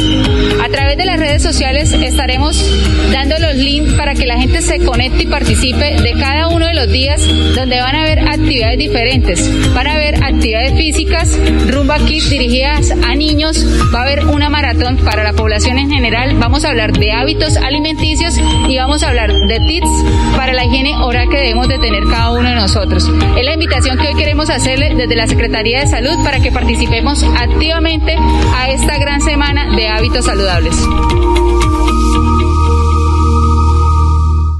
A 0.64 0.68
través 0.68 0.96
de 0.96 1.04
las 1.04 1.18
redes 1.18 1.42
sociales 1.42 1.92
estaremos 1.92 2.64
dando 3.12 3.36
los 3.40 3.56
links 3.56 3.94
para 3.94 4.14
que 4.14 4.26
la 4.26 4.38
gente 4.38 4.62
se 4.62 4.78
conecte 4.78 5.24
y 5.24 5.26
participe 5.26 6.00
de 6.00 6.12
cada 6.12 6.48
uno 6.48 6.66
de 6.66 6.74
los 6.74 6.88
días 6.88 7.20
donde 7.56 7.80
van 7.80 7.96
a 7.96 8.02
haber 8.02 8.20
actividades 8.20 8.78
diferentes. 8.78 9.74
Van 9.74 9.88
a 9.88 9.94
haber 9.94 10.22
actividades 10.22 10.74
físicas, 10.74 11.36
rumba 11.66 11.98
kit 12.06 12.22
dirigidas 12.24 12.92
a 12.92 13.16
niños, 13.16 13.66
va 13.92 14.00
a 14.00 14.02
haber 14.04 14.24
una 14.26 14.50
maratón 14.50 14.98
para 14.98 15.24
la 15.24 15.32
población 15.32 15.78
en 15.78 15.90
general, 15.90 16.36
vamos 16.38 16.64
a 16.64 16.68
hablar 16.68 16.92
de 16.92 17.10
hábitos 17.10 17.56
alimenticios 17.56 18.38
y 18.68 18.78
vamos 18.78 19.02
a 19.02 19.08
hablar 19.08 19.32
de 19.32 19.58
tips 19.66 19.90
para 20.36 20.52
la 20.52 20.64
higiene 20.64 20.96
oral 20.96 21.28
que 21.28 21.38
debemos 21.38 21.66
de 21.66 21.78
tener 21.80 22.04
cada 22.04 22.30
uno 22.30 22.48
de 22.48 22.54
nosotros. 22.54 22.67
Es 22.68 23.46
la 23.46 23.54
invitación 23.54 23.96
que 23.96 24.08
hoy 24.08 24.14
queremos 24.14 24.50
hacerle 24.50 24.94
desde 24.94 25.16
la 25.16 25.26
Secretaría 25.26 25.80
de 25.80 25.86
Salud 25.86 26.22
para 26.22 26.36
que 26.36 26.52
participemos 26.52 27.24
activamente 27.40 28.12
a 28.12 28.70
esta 28.70 28.98
gran 29.00 29.22
semana 29.22 29.74
de 29.74 29.88
hábitos 29.88 30.26
saludables. 30.26 30.76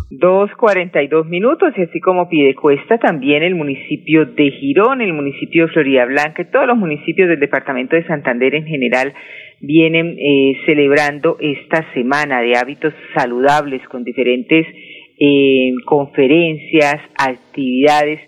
Dos 0.08 0.50
cuarenta 0.56 1.02
y 1.02 1.08
dos 1.08 1.26
minutos 1.26 1.74
y 1.76 1.82
así 1.82 2.00
como 2.00 2.30
pide 2.30 2.54
cuesta 2.54 2.96
también 2.96 3.42
el 3.42 3.54
municipio 3.54 4.24
de 4.24 4.52
Girón, 4.52 5.02
el 5.02 5.12
municipio 5.12 5.66
de 5.66 5.72
Florida 5.74 6.06
Blanca 6.06 6.40
y 6.40 6.50
todos 6.50 6.66
los 6.66 6.78
municipios 6.78 7.28
del 7.28 7.40
departamento 7.40 7.94
de 7.94 8.06
Santander 8.06 8.54
en 8.54 8.64
general 8.64 9.12
vienen 9.60 10.16
eh, 10.18 10.54
celebrando 10.64 11.36
esta 11.40 11.84
semana 11.92 12.40
de 12.40 12.56
hábitos 12.56 12.94
saludables 13.14 13.86
con 13.88 14.02
diferentes 14.02 14.66
eh, 15.18 15.72
conferencias, 15.84 17.00
actividades 17.16 18.20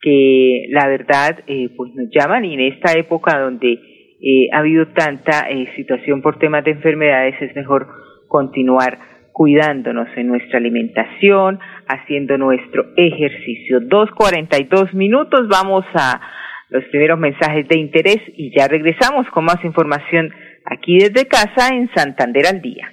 que 0.00 0.66
la 0.70 0.86
verdad 0.88 1.40
eh, 1.46 1.70
pues 1.76 1.92
nos 1.94 2.08
llaman 2.10 2.44
y 2.44 2.54
en 2.54 2.60
esta 2.72 2.92
época 2.92 3.38
donde 3.38 3.72
eh, 3.72 4.48
ha 4.52 4.58
habido 4.58 4.88
tanta 4.88 5.48
eh, 5.50 5.68
situación 5.76 6.22
por 6.22 6.38
temas 6.38 6.64
de 6.64 6.72
enfermedades 6.72 7.34
es 7.40 7.54
mejor 7.54 7.88
continuar 8.28 8.98
cuidándonos 9.32 10.08
en 10.16 10.26
nuestra 10.26 10.58
alimentación, 10.58 11.60
haciendo 11.86 12.36
nuestro 12.36 12.86
ejercicio. 12.96 13.78
Dos 13.80 14.10
cuarenta 14.10 14.58
y 14.58 14.64
dos 14.64 14.92
minutos, 14.94 15.46
vamos 15.48 15.84
a 15.94 16.20
los 16.70 16.84
primeros 16.86 17.20
mensajes 17.20 17.68
de 17.68 17.78
interés 17.78 18.18
y 18.36 18.50
ya 18.56 18.66
regresamos 18.66 19.28
con 19.30 19.44
más 19.44 19.64
información 19.64 20.32
aquí 20.64 20.98
desde 20.98 21.28
casa 21.28 21.68
en 21.72 21.88
Santander 21.94 22.46
al 22.48 22.60
día. 22.60 22.92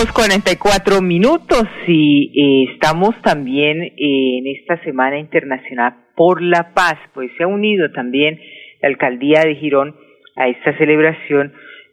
Dos 0.00 0.12
cuarenta 0.12 0.50
y 0.50 0.56
cuatro 0.56 1.02
minutos 1.02 1.64
y 1.86 2.32
eh, 2.32 2.72
estamos 2.72 3.10
también 3.20 3.82
en 3.98 4.46
esta 4.46 4.82
Semana 4.82 5.18
Internacional 5.18 5.92
por 6.16 6.40
la 6.40 6.72
Paz, 6.72 6.94
pues 7.12 7.30
se 7.36 7.42
ha 7.42 7.46
unido 7.46 7.92
también 7.92 8.40
la 8.80 8.88
Alcaldía 8.88 9.42
de 9.42 9.56
Girón 9.56 9.94
a 10.36 10.48
esta 10.48 10.74
celebración 10.78 11.52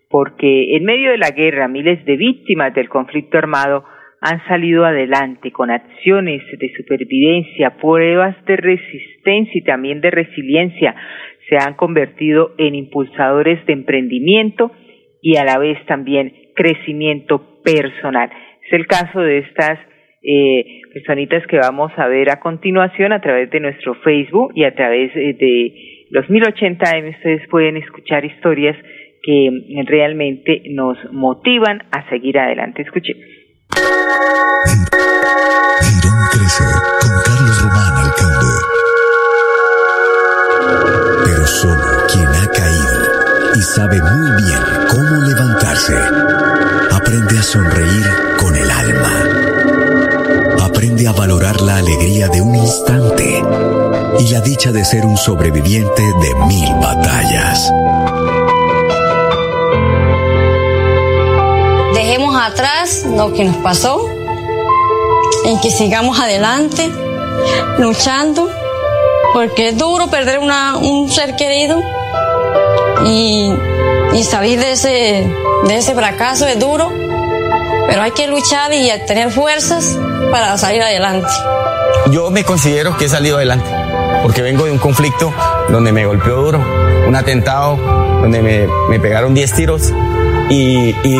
porque 0.09 0.77
en 0.77 0.85
medio 0.85 1.11
de 1.11 1.17
la 1.17 1.31
guerra 1.31 1.67
miles 1.67 2.05
de 2.05 2.15
víctimas 2.15 2.73
del 2.73 2.87
conflicto 2.87 3.39
armado 3.39 3.83
han 4.21 4.41
salido 4.47 4.85
adelante 4.85 5.51
con 5.51 5.69
acciones 5.69 6.41
de 6.57 6.71
supervivencia, 6.77 7.75
pruebas 7.75 8.37
de 8.45 8.55
resistencia 8.55 9.51
y 9.53 9.65
también 9.65 9.99
de 9.99 10.11
resiliencia, 10.11 10.95
se 11.49 11.57
han 11.57 11.73
convertido 11.73 12.53
en 12.57 12.73
impulsadores 12.73 13.65
de 13.65 13.73
emprendimiento 13.73 14.71
y 15.21 15.35
a 15.35 15.43
la 15.43 15.57
vez 15.57 15.85
también 15.87 16.31
crecimiento 16.55 17.56
personal. 17.67 18.29
Es 18.65 18.73
el 18.73 18.87
caso 18.87 19.19
de 19.19 19.39
estas 19.39 19.77
eh, 20.23 20.81
personitas 20.93 21.45
que 21.47 21.57
vamos 21.57 21.91
a 21.97 22.07
ver 22.07 22.29
a 22.31 22.39
continuación 22.39 23.11
a 23.11 23.19
través 23.19 23.49
de 23.51 23.59
nuestro 23.59 23.93
Facebook 23.95 24.53
y 24.55 24.63
a 24.63 24.73
través 24.73 25.11
eh, 25.15 25.35
de 25.37 25.73
los 26.09 26.29
1080 26.29 26.97
M. 26.97 27.09
Ustedes 27.09 27.47
pueden 27.49 27.75
escuchar 27.75 28.23
historias 28.23 28.77
que 29.21 29.49
realmente 29.85 30.61
nos 30.69 30.97
motivan 31.11 31.83
a 31.91 32.07
seguir 32.09 32.39
adelante. 32.39 32.83
Escuchemos. 32.83 33.25
Girón 35.81 36.19
crece 36.31 36.63
con 36.63 37.23
Carlos 37.25 37.63
Román, 37.63 37.93
alcalde. 38.05 38.51
Pero 41.25 41.45
solo 41.45 41.87
quien 42.07 42.27
ha 42.27 42.47
caído 42.55 42.97
y 43.55 43.59
sabe 43.59 43.97
muy 43.99 44.16
y 54.27 54.33
la 54.33 54.41
dicha 54.41 54.71
de 54.71 54.83
ser 54.83 55.05
un 55.05 55.15
sobreviviente 55.15 56.01
de 56.01 56.35
mil 56.47 56.73
batallas. 56.81 57.71
Dejemos 61.93 62.35
atrás 62.35 63.05
lo 63.05 63.31
que 63.31 63.45
nos 63.45 63.55
pasó 63.57 64.05
y 65.45 65.57
que 65.61 65.71
sigamos 65.71 66.19
adelante, 66.19 66.91
luchando, 67.77 68.49
porque 69.33 69.69
es 69.69 69.77
duro 69.77 70.07
perder 70.07 70.39
una, 70.39 70.75
un 70.77 71.09
ser 71.09 71.37
querido 71.37 71.81
y, 73.05 73.53
y 74.13 74.23
salir 74.23 74.59
de 74.59 74.71
ese, 74.71 75.31
de 75.67 75.77
ese 75.77 75.95
fracaso 75.95 76.45
es 76.47 76.59
duro, 76.59 76.91
pero 77.87 78.01
hay 78.01 78.11
que 78.11 78.27
luchar 78.27 78.73
y 78.73 78.89
tener 79.05 79.31
fuerzas 79.31 79.97
para 80.31 80.57
salir 80.57 80.81
adelante. 80.81 81.29
Yo 82.11 82.29
me 82.29 82.43
considero 82.43 82.97
que 82.97 83.05
he 83.05 83.09
salido 83.09 83.37
adelante, 83.37 83.69
porque 84.27 84.41
vengo 84.41 84.65
de 84.65 84.71
un 84.71 84.77
conflicto 84.77 85.33
donde 85.69 85.93
me 85.93 86.05
golpeó 86.05 86.35
duro, 86.35 86.59
un 87.07 87.15
atentado 87.15 87.77
donde 87.77 88.41
me, 88.41 88.67
me 88.89 88.99
pegaron 88.99 89.33
10 89.33 89.53
tiros 89.53 89.93
y, 90.49 90.89
y 90.89 91.17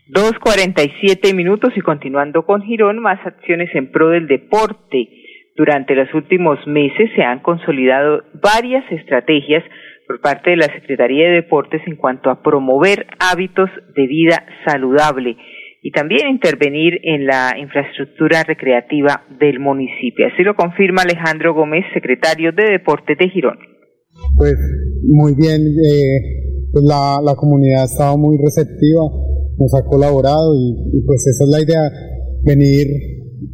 Dos 0.06 0.34
cuarenta 0.38 0.84
y 0.84 0.92
siete 1.00 1.34
minutos 1.34 1.72
y 1.78 1.80
continuando 1.80 2.46
con 2.46 2.62
Girón, 2.62 3.00
más 3.00 3.26
acciones 3.26 3.74
en 3.74 3.90
pro 3.90 4.10
del 4.10 4.28
deporte. 4.28 5.08
Durante 5.56 5.96
los 5.96 6.14
últimos 6.14 6.60
meses 6.68 7.10
se 7.16 7.24
han 7.24 7.40
consolidado 7.40 8.26
varias 8.44 8.84
estrategias 8.92 9.64
por 10.08 10.20
parte 10.20 10.50
de 10.50 10.58
la 10.58 10.68
Secretaría 10.74 11.28
de 11.28 11.36
Deportes 11.36 11.82
en 11.86 11.96
cuanto 11.96 12.32
a 12.32 12.44
promover 12.44 13.08
hábitos 13.20 13.70
de 13.96 14.08
vida 14.08 14.46
saludable 14.66 15.38
y 15.82 15.92
también 15.92 16.30
intervenir 16.30 16.94
en 17.04 17.26
la 17.26 17.54
infraestructura 17.58 18.44
recreativa 18.44 19.24
del 19.40 19.60
municipio. 19.60 20.28
Así 20.28 20.44
lo 20.44 20.56
confirma 20.56 21.04
Alejandro 21.04 21.54
Gómez, 21.54 21.86
secretario 21.94 22.52
de 22.52 22.72
Deportes 22.72 23.18
de 23.18 23.30
Girón. 23.30 23.58
Pues 24.36 24.56
muy 25.04 25.36
bien, 25.36 25.62
eh, 25.62 26.72
pues 26.72 26.84
la, 26.88 27.20
la 27.24 27.36
comunidad 27.36 27.84
ha 27.84 27.86
estado 27.86 28.18
muy 28.18 28.38
receptiva 28.38 29.02
nos 29.58 29.74
ha 29.74 29.84
colaborado 29.90 30.54
y, 30.56 30.98
y, 30.98 31.02
pues 31.02 31.26
esa 31.28 31.44
es 31.44 31.50
la 31.50 31.62
idea, 31.62 31.82
venir 32.44 32.88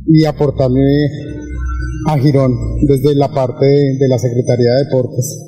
y 0.08 0.26
aportarle 0.26 0.82
a 2.08 2.18
Girón 2.18 2.52
desde 2.88 3.16
la 3.16 3.30
parte 3.30 3.66
de, 3.66 3.98
de 4.00 4.08
la 4.10 4.18
Secretaría 4.18 4.70
de 4.70 4.86
Deportes. 4.86 5.40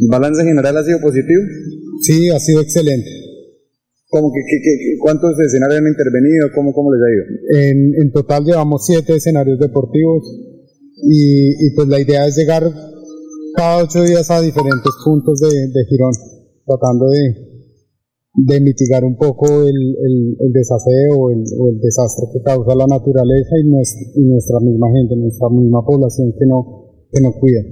¿El 0.00 0.08
balance 0.10 0.44
general 0.44 0.76
ha 0.76 0.84
sido 0.84 1.00
positivo? 1.00 1.42
Sí, 2.02 2.28
ha 2.28 2.38
sido 2.38 2.60
excelente. 2.60 3.08
¿Cómo 4.14 4.30
que, 4.30 4.40
¿Cuántos 5.02 5.34
escenarios 5.40 5.80
han 5.80 5.88
intervenido? 5.90 6.46
¿Cómo, 6.54 6.72
cómo 6.72 6.94
les 6.94 7.02
ha 7.02 7.10
ido? 7.10 7.24
En, 7.66 7.78
en 7.98 8.12
total 8.12 8.44
llevamos 8.44 8.86
siete 8.86 9.16
escenarios 9.16 9.58
deportivos 9.58 10.22
y, 11.02 11.74
pues 11.74 11.88
la 11.88 11.98
idea 11.98 12.24
es 12.24 12.36
llegar 12.36 12.62
cada 13.56 13.82
ocho 13.82 14.02
días 14.02 14.30
a 14.30 14.40
diferentes 14.40 14.92
puntos 15.04 15.40
de, 15.40 15.50
de 15.50 15.84
Girón, 15.90 16.12
tratando 16.64 17.06
de, 17.10 18.60
mitigar 18.60 19.02
un 19.02 19.16
poco 19.16 19.46
el, 19.66 19.74
el, 19.74 20.36
o 21.18 21.30
el, 21.30 21.80
desastre 21.80 22.26
que 22.32 22.42
causa 22.44 22.72
la 22.76 22.86
naturaleza 22.86 23.50
y 23.58 23.68
nuestra, 23.68 24.00
y 24.14 24.22
nuestra 24.26 24.60
misma 24.60 24.86
gente, 24.94 25.16
nuestra 25.16 25.48
misma 25.50 25.84
población 25.84 26.32
que 26.38 26.46
no, 26.46 27.08
que 27.10 27.20
no 27.20 27.32
cuida. 27.32 27.62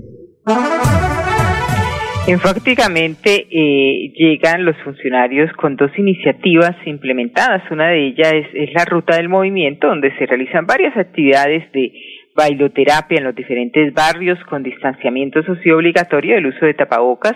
Enfáticamente 2.28 3.48
eh, 3.50 4.12
llegan 4.14 4.64
los 4.64 4.76
funcionarios 4.85 5.52
con 5.54 5.74
dos 5.74 5.90
iniciativas 5.98 6.76
implementadas. 6.87 7.68
Una 7.68 7.88
de 7.88 8.06
ellas 8.06 8.32
es, 8.54 8.72
la 8.74 8.85
ruta 8.85 9.16
del 9.16 9.28
movimiento, 9.28 9.88
donde 9.88 10.16
se 10.16 10.26
realizan 10.26 10.64
varias 10.64 10.96
actividades 10.96 11.70
de 11.72 11.92
bailoterapia 12.37 13.18
en 13.18 13.24
los 13.24 13.35
diferentes 13.35 13.92
barrios 13.92 14.38
con 14.48 14.62
distanciamiento 14.62 15.42
socioobligatorio, 15.42 16.37
el 16.37 16.46
uso 16.46 16.64
de 16.64 16.74
tapabocas, 16.74 17.35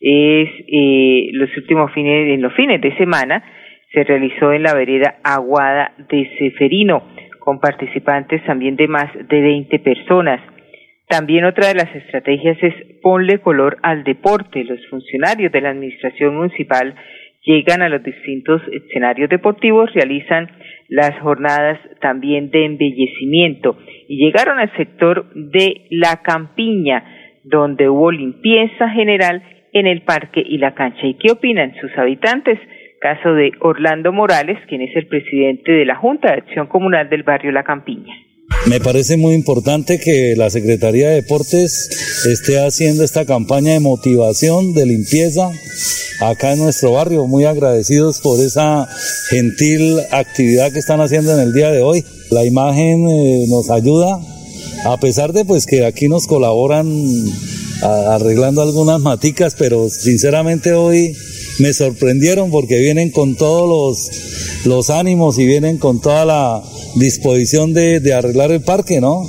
es 0.00 0.48
eh, 0.68 1.30
los 1.32 1.48
últimos 1.56 1.90
fines, 1.92 2.34
en 2.34 2.42
los 2.42 2.52
fines 2.52 2.80
de 2.82 2.94
semana, 2.98 3.42
se 3.90 4.04
realizó 4.04 4.52
en 4.52 4.64
la 4.64 4.74
vereda 4.74 5.16
Aguada 5.24 5.94
de 6.10 6.30
Seferino, 6.38 7.02
con 7.38 7.58
participantes 7.58 8.44
también 8.44 8.76
de 8.76 8.86
más 8.86 9.10
de 9.14 9.40
20 9.40 9.78
personas. 9.78 10.40
También 11.10 11.44
otra 11.44 11.66
de 11.66 11.74
las 11.74 11.92
estrategias 11.92 12.56
es 12.62 12.72
ponle 13.02 13.40
color 13.40 13.78
al 13.82 14.04
deporte. 14.04 14.62
Los 14.62 14.78
funcionarios 14.88 15.50
de 15.50 15.60
la 15.60 15.70
administración 15.70 16.36
municipal 16.36 16.94
llegan 17.44 17.82
a 17.82 17.88
los 17.88 18.04
distintos 18.04 18.62
escenarios 18.70 19.28
deportivos, 19.28 19.92
realizan 19.92 20.48
las 20.88 21.18
jornadas 21.18 21.80
también 22.00 22.52
de 22.52 22.64
embellecimiento 22.64 23.76
y 24.06 24.24
llegaron 24.24 24.60
al 24.60 24.72
sector 24.76 25.26
de 25.34 25.88
la 25.90 26.22
campiña, 26.22 27.02
donde 27.42 27.88
hubo 27.88 28.12
limpieza 28.12 28.88
general 28.90 29.42
en 29.72 29.88
el 29.88 30.02
parque 30.02 30.44
y 30.46 30.58
la 30.58 30.74
cancha. 30.74 31.08
¿Y 31.08 31.14
qué 31.14 31.32
opinan 31.32 31.74
sus 31.80 31.90
habitantes? 31.98 32.56
caso 33.00 33.32
de 33.32 33.52
Orlando 33.60 34.12
Morales, 34.12 34.58
quien 34.68 34.82
es 34.82 34.94
el 34.94 35.06
presidente 35.06 35.72
de 35.72 35.86
la 35.86 35.96
Junta 35.96 36.32
de 36.32 36.40
Acción 36.40 36.66
Comunal 36.66 37.08
del 37.08 37.22
barrio 37.22 37.50
La 37.50 37.64
Campiña. 37.64 38.14
Me 38.70 38.78
parece 38.78 39.16
muy 39.16 39.34
importante 39.34 39.98
que 39.98 40.36
la 40.36 40.48
Secretaría 40.48 41.08
de 41.08 41.16
Deportes 41.16 41.90
esté 42.24 42.64
haciendo 42.64 43.02
esta 43.02 43.24
campaña 43.24 43.72
de 43.72 43.80
motivación, 43.80 44.74
de 44.74 44.86
limpieza 44.86 45.50
acá 46.20 46.52
en 46.52 46.60
nuestro 46.60 46.92
barrio. 46.92 47.26
Muy 47.26 47.46
agradecidos 47.46 48.20
por 48.20 48.40
esa 48.40 48.88
gentil 49.28 49.98
actividad 50.12 50.70
que 50.70 50.78
están 50.78 51.00
haciendo 51.00 51.34
en 51.34 51.40
el 51.40 51.52
día 51.52 51.72
de 51.72 51.82
hoy. 51.82 52.04
La 52.30 52.44
imagen 52.44 53.08
eh, 53.08 53.46
nos 53.48 53.70
ayuda, 53.70 54.20
a 54.84 55.00
pesar 55.00 55.32
de 55.32 55.44
pues 55.44 55.66
que 55.66 55.84
aquí 55.84 56.06
nos 56.06 56.28
colaboran 56.28 56.86
arreglando 57.82 58.62
algunas 58.62 59.00
maticas, 59.00 59.56
pero 59.58 59.90
sinceramente 59.90 60.74
hoy 60.74 61.16
me 61.60 61.72
sorprendieron 61.72 62.50
porque 62.50 62.78
vienen 62.78 63.10
con 63.12 63.36
todos 63.36 63.68
los, 63.68 64.66
los 64.66 64.90
ánimos 64.90 65.38
y 65.38 65.46
vienen 65.46 65.78
con 65.78 66.00
toda 66.00 66.24
la 66.24 66.60
disposición 66.96 67.74
de, 67.74 68.00
arreglar 68.14 68.50
el 68.50 68.62
parque, 68.64 69.00
¿no? 69.00 69.22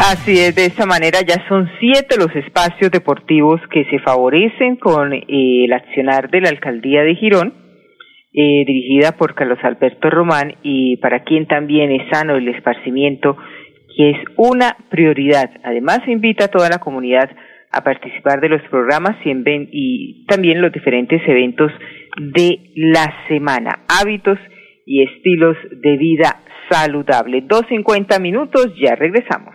Así 0.00 0.38
es, 0.38 0.54
de 0.54 0.66
esta 0.66 0.86
manera 0.86 1.20
ya 1.22 1.36
son 1.48 1.68
siete 1.78 2.16
los 2.18 2.34
espacios 2.34 2.90
deportivos 2.90 3.60
que 3.72 3.84
se 3.84 3.98
favorecen 4.00 4.76
con 4.76 5.12
eh, 5.12 5.24
el 5.28 5.72
accionar 5.72 6.30
de 6.30 6.40
la 6.40 6.48
alcaldía 6.48 7.02
de 7.02 7.14
Girón, 7.14 7.54
eh, 8.32 8.64
dirigida 8.66 9.12
por 9.12 9.34
Carlos 9.34 9.58
Alberto 9.62 10.10
Román 10.10 10.54
y 10.62 10.96
para 10.96 11.22
quien 11.22 11.46
también 11.46 11.90
es 11.92 12.02
sano 12.10 12.36
el 12.36 12.48
esparcimiento, 12.48 13.36
que 13.96 14.10
es 14.10 14.16
una 14.36 14.76
prioridad. 14.90 15.50
Además, 15.62 16.00
invita 16.06 16.46
a 16.46 16.48
toda 16.48 16.68
la 16.68 16.78
comunidad 16.78 17.30
a 17.72 17.82
participar 17.82 18.40
de 18.40 18.48
los 18.48 18.62
programas 18.62 19.16
y, 19.24 19.30
en 19.30 19.44
y 19.72 20.24
también 20.26 20.60
los 20.60 20.72
diferentes 20.72 21.22
eventos 21.26 21.72
de 22.16 22.72
la 22.74 23.12
semana, 23.28 23.84
hábitos 23.88 24.38
y 24.84 25.02
estilos 25.02 25.56
de 25.70 25.96
vida 25.96 26.42
saludable. 26.68 27.42
Dos 27.42 27.62
cincuenta 27.68 28.18
minutos, 28.18 28.74
ya 28.80 28.96
regresamos. 28.96 29.54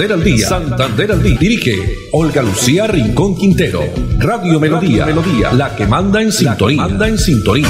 Santander 0.00 0.16
al 0.16 0.24
día. 0.24 0.46
Santander 0.46 1.12
al 1.12 1.22
día. 1.22 1.36
Dirige 1.38 1.72
Olga 2.12 2.40
Lucía 2.40 2.86
Rincón 2.86 3.36
Quintero. 3.36 3.80
Radio 4.18 4.58
Melodía. 4.58 5.04
Melodía. 5.04 5.52
La 5.52 5.76
que 5.76 5.84
manda 5.84 6.22
en 6.22 6.32
sintonía. 6.32 6.80
manda 6.80 7.06
en 7.06 7.18
sintonía. 7.18 7.68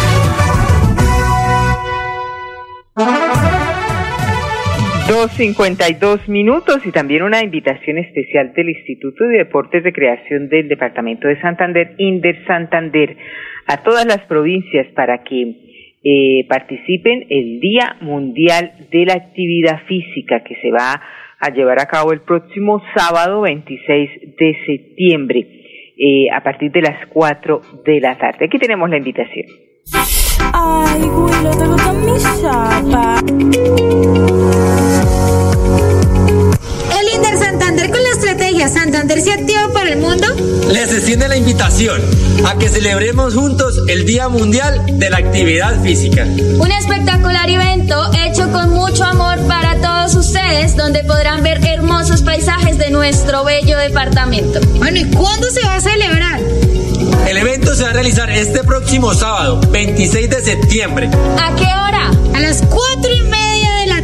Dos 5.08 5.32
cincuenta 5.32 5.90
y 5.90 5.94
dos 5.94 6.28
minutos 6.28 6.86
y 6.86 6.92
también 6.92 7.24
una 7.24 7.42
invitación 7.42 7.98
especial 7.98 8.52
del 8.54 8.68
Instituto 8.68 9.24
de 9.24 9.38
Deportes 9.38 9.82
de 9.82 9.92
Creación 9.92 10.48
del 10.48 10.68
Departamento 10.68 11.26
de 11.26 11.40
Santander, 11.40 11.96
Inder 11.98 12.46
Santander, 12.46 13.16
a 13.66 13.82
todas 13.82 14.06
las 14.06 14.20
provincias 14.28 14.86
para 14.94 15.24
que 15.24 15.56
eh, 16.04 16.46
participen 16.48 17.26
el 17.28 17.58
Día 17.58 17.96
Mundial 18.00 18.86
de 18.92 19.04
la 19.04 19.14
Actividad 19.14 19.82
Física 19.88 20.44
que 20.44 20.54
se 20.62 20.70
va 20.70 20.92
a 20.92 21.02
llevar 21.48 21.80
a 21.80 21.86
cabo 21.86 22.12
el 22.12 22.20
próximo 22.20 22.82
sábado 22.94 23.40
26 23.40 24.10
de 24.38 24.56
septiembre 24.66 25.46
eh, 25.96 26.26
a 26.34 26.42
partir 26.42 26.70
de 26.70 26.82
las 26.82 27.06
4 27.08 27.60
de 27.84 28.00
la 28.00 28.18
tarde. 28.18 28.44
Aquí 28.46 28.58
tenemos 28.58 28.88
la 28.90 28.98
invitación. 28.98 29.46
Santander 38.68 39.20
se 39.20 39.32
activa 39.32 39.70
para 39.72 39.90
el 39.90 39.98
mundo. 39.98 40.26
Les 40.70 40.92
extiende 40.92 41.28
la 41.28 41.36
invitación 41.36 42.00
a 42.46 42.58
que 42.58 42.68
celebremos 42.68 43.34
juntos 43.34 43.80
el 43.88 44.04
Día 44.04 44.28
Mundial 44.28 44.98
de 44.98 45.10
la 45.10 45.18
Actividad 45.18 45.82
Física. 45.82 46.24
Un 46.24 46.70
espectacular 46.70 47.48
evento 47.48 48.10
hecho 48.24 48.50
con 48.52 48.70
mucho 48.70 49.04
amor 49.04 49.38
para 49.46 49.76
todos 49.80 50.14
ustedes, 50.14 50.76
donde 50.76 51.02
podrán 51.04 51.42
ver 51.42 51.64
hermosos 51.66 52.22
paisajes 52.22 52.76
de 52.78 52.90
nuestro 52.90 53.44
bello 53.44 53.78
departamento. 53.78 54.60
Bueno, 54.76 54.98
¿y 54.98 55.04
cuándo 55.04 55.50
se 55.50 55.64
va 55.64 55.76
a 55.76 55.80
celebrar? 55.80 56.40
El 57.28 57.36
evento 57.36 57.74
se 57.74 57.84
va 57.84 57.90
a 57.90 57.92
realizar 57.92 58.30
este 58.30 58.62
próximo 58.64 59.14
sábado, 59.14 59.60
26 59.70 60.30
de 60.30 60.42
septiembre. 60.42 61.10
¿A 61.38 61.54
qué 61.56 61.64
hora? 61.64 62.10
A 62.34 62.40
las 62.40 62.62
cuatro 62.62 63.10
y 63.12 63.22
media 63.22 63.49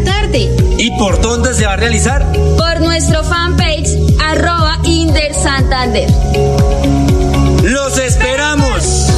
tarde. 0.07 0.49
¿Y 0.79 0.97
por 0.99 1.21
dónde 1.21 1.53
se 1.53 1.67
va 1.67 1.75
a 1.75 1.77
realizar? 1.77 2.23
Por 2.57 2.81
nuestro 2.81 3.23
fanpage, 3.23 3.91
arroba 4.23 4.79
Inder 4.87 5.35
Santander. 5.35 6.09
¡Los 7.63 7.99
esperamos! 7.99 9.13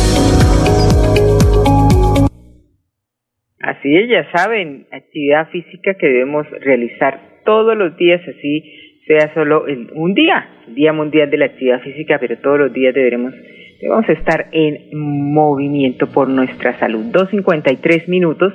Así 3.61 3.95
es, 3.95 4.09
ya 4.09 4.25
saben, 4.33 4.87
actividad 4.91 5.51
física 5.51 5.95
que 5.95 6.07
debemos 6.09 6.47
realizar 6.63 7.43
todos 7.45 7.77
los 7.77 7.97
días, 7.97 8.21
así 8.27 8.65
sea 9.07 9.33
solo 9.35 9.65
un 9.95 10.15
día, 10.15 10.49
Día 10.75 10.93
Mundial 10.93 11.31
de 11.31 11.39
la 11.39 11.47
Actividad 11.47 11.81
Física, 11.81 12.19
pero 12.21 12.39
todos 12.39 12.59
los 12.59 12.73
días 12.73 12.95
deberemos, 12.95 13.35
debemos 13.81 14.09
estar 14.09 14.49
en 14.53 14.91
movimiento 14.93 16.07
por 16.09 16.29
nuestra 16.29 16.79
salud. 16.79 17.07
2.53 17.13 18.07
minutos 18.09 18.53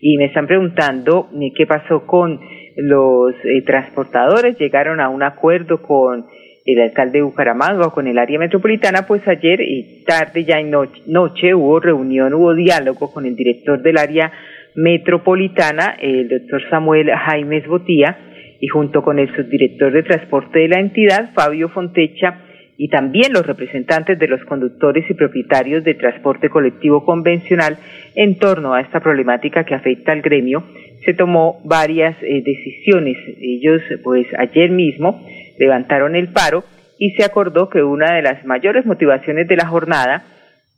y 0.00 0.16
me 0.16 0.26
están 0.26 0.46
preguntando 0.46 1.28
eh, 1.40 1.52
qué 1.54 1.66
pasó 1.66 2.06
con 2.06 2.40
los 2.76 3.34
eh, 3.44 3.62
transportadores, 3.62 4.58
llegaron 4.58 5.00
a 5.00 5.08
un 5.08 5.22
acuerdo 5.22 5.82
con 5.82 6.26
el 6.64 6.80
alcalde 6.82 7.18
de 7.18 7.22
Bucaramanga 7.22 7.90
con 7.90 8.06
el 8.06 8.18
área 8.18 8.38
metropolitana, 8.38 9.06
pues 9.06 9.26
ayer 9.26 9.60
y 9.62 10.04
tarde 10.04 10.44
ya 10.44 10.60
en 10.60 10.70
noche, 10.70 11.02
noche 11.06 11.54
hubo 11.54 11.80
reunión, 11.80 12.34
hubo 12.34 12.54
diálogo 12.54 13.10
con 13.10 13.24
el 13.24 13.34
director 13.34 13.80
del 13.80 13.96
área 13.96 14.30
metropolitana, 14.74 15.96
el 16.00 16.28
doctor 16.28 16.62
Samuel 16.68 17.10
Jaimes 17.10 17.66
Botía, 17.66 18.18
y 18.60 18.66
junto 18.68 19.02
con 19.02 19.18
el 19.18 19.34
subdirector 19.34 19.92
de 19.92 20.02
transporte 20.02 20.58
de 20.58 20.68
la 20.68 20.80
entidad, 20.80 21.30
Fabio 21.32 21.68
Fontecha, 21.70 22.42
y 22.80 22.88
también 22.88 23.32
los 23.32 23.44
representantes 23.44 24.20
de 24.20 24.28
los 24.28 24.40
conductores 24.44 25.04
y 25.10 25.14
propietarios 25.14 25.82
de 25.82 25.94
transporte 25.94 26.48
colectivo 26.48 27.04
convencional 27.04 27.76
en 28.14 28.38
torno 28.38 28.72
a 28.72 28.80
esta 28.80 29.00
problemática 29.00 29.64
que 29.64 29.74
afecta 29.74 30.12
al 30.12 30.22
gremio, 30.22 30.62
se 31.04 31.12
tomó 31.12 31.60
varias 31.64 32.16
eh, 32.22 32.40
decisiones. 32.40 33.16
Ellos, 33.40 33.82
pues 34.04 34.28
ayer 34.38 34.70
mismo, 34.70 35.20
levantaron 35.58 36.14
el 36.14 36.28
paro 36.28 36.62
y 37.00 37.10
se 37.16 37.24
acordó 37.24 37.68
que 37.68 37.82
una 37.82 38.14
de 38.14 38.22
las 38.22 38.44
mayores 38.44 38.86
motivaciones 38.86 39.48
de 39.48 39.56
la 39.56 39.66
jornada 39.66 40.22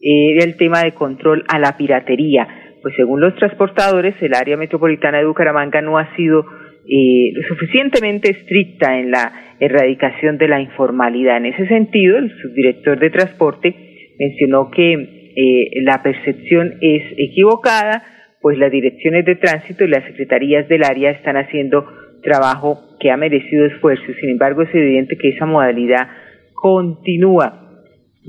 era 0.01 0.45
el 0.47 0.57
tema 0.57 0.83
de 0.83 0.93
control 0.93 1.45
a 1.49 1.59
la 1.59 1.77
piratería. 1.77 2.49
pues 2.81 2.95
según 2.97 3.21
los 3.21 3.35
transportadores, 3.37 4.15
el 4.23 4.35
área 4.35 4.57
metropolitana 4.57 5.19
de 5.19 5.27
Bucaramanga 5.27 5.83
no 5.83 5.99
ha 5.99 6.17
sido 6.17 6.47
eh, 6.87 7.33
lo 7.35 7.43
suficientemente 7.49 8.31
estricta 8.31 8.99
en 8.99 9.11
la 9.11 9.57
erradicación 9.61 10.39
de 10.39 10.49
la 10.49 10.61
informalidad. 10.61 11.37
En 11.37 11.47
ese 11.47 11.67
sentido, 11.67 12.19
el 12.19 12.31
subdirector 12.41 12.99
de 12.99 13.11
transporte 13.11 13.75
mencionó 14.19 14.71
que 14.71 14.93
eh, 15.37 15.71
la 15.83 16.03
percepción 16.03 16.75
es 16.81 17.03
equivocada, 17.17 18.03
pues 18.41 18.59
las 18.59 18.73
direcciones 18.73 19.25
de 19.25 19.37
tránsito 19.37 19.85
y 19.85 19.89
las 19.89 20.05
secretarías 20.05 20.69
del 20.69 20.85
área 20.85 21.11
están 21.11 21.37
haciendo 21.37 21.87
trabajo 22.23 22.97
que 22.99 23.11
ha 23.11 23.17
merecido 23.17 23.67
esfuerzo. 23.67 24.05
Sin 24.21 24.31
embargo, 24.31 24.63
es 24.63 24.75
evidente 24.75 25.17
que 25.17 25.31
esa 25.31 25.47
modalidad 25.47 26.09
continúa. 26.55 27.67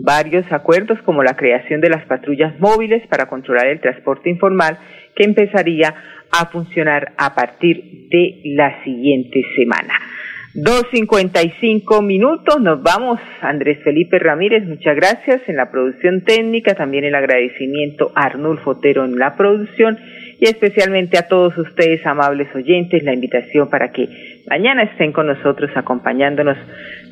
Varios 0.04 0.50
acuerdos 0.52 1.02
como 1.02 1.22
la 1.24 1.36
creación 1.36 1.82
de 1.82 1.90
las 1.90 2.06
patrullas 2.06 2.58
móviles 2.60 3.06
para 3.08 3.28
controlar 3.28 3.68
el 3.68 3.82
transporte 3.82 4.30
informal 4.30 4.78
que 5.16 5.26
empezaría 5.26 5.94
a 6.32 6.48
funcionar 6.48 7.14
a 7.18 7.34
partir 7.36 8.08
de 8.10 8.42
la 8.56 8.84
siguiente 8.84 9.42
semana. 9.56 9.94
2.55 10.54 12.04
minutos, 12.04 12.60
nos 12.60 12.84
vamos. 12.84 13.20
Andrés 13.42 13.80
Felipe 13.84 14.20
Ramírez, 14.20 14.66
muchas 14.68 14.96
gracias 14.98 15.42
en 15.48 15.56
la 15.56 15.72
producción 15.72 16.26
técnica, 16.26 16.76
también 16.76 17.06
el 17.06 17.16
agradecimiento 17.16 18.12
a 18.16 18.26
Arnulfo 18.26 18.72
Otero 18.72 19.06
en 19.06 19.18
la 19.18 19.38
producción 19.38 19.98
y 20.40 20.46
especialmente 20.46 21.18
a 21.18 21.28
todos 21.28 21.58
ustedes, 21.58 22.06
amables 22.06 22.54
oyentes, 22.54 23.04
la 23.04 23.14
invitación 23.14 23.70
para 23.70 23.92
que 23.92 24.10
mañana 24.50 24.84
estén 24.84 25.14
con 25.14 25.28
nosotros 25.28 25.72
acompañándonos 25.76 26.58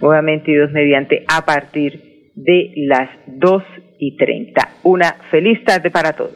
nuevamente 0.01 0.51
y 0.51 0.55
dos 0.55 0.71
mediante 0.71 1.23
a 1.27 1.45
partir 1.45 2.31
de 2.35 2.71
las 2.75 3.09
2 3.27 3.63
y 3.99 4.17
30. 4.17 4.69
Una 4.83 5.15
feliz 5.29 5.63
tarde 5.63 5.91
para 5.91 6.13
todos. 6.13 6.35